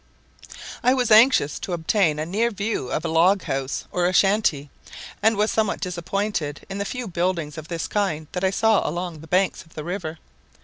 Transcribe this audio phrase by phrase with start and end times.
[0.81, 4.71] I was anxious to obtain a near view of a log house or a shanty,
[5.21, 9.19] and was somewhat disappointed in the few buildings of this kind that I saw along
[9.19, 10.17] the banks of the river.